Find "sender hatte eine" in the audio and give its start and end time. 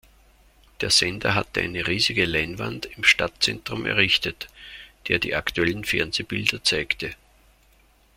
0.89-1.85